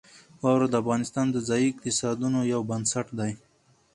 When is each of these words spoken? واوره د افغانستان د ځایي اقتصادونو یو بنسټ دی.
واوره 0.43 0.67
د 0.69 0.75
افغانستان 0.83 1.27
د 1.31 1.37
ځایي 1.47 1.67
اقتصادونو 1.71 2.39
یو 2.53 2.61
بنسټ 2.69 3.07
دی. 3.19 3.31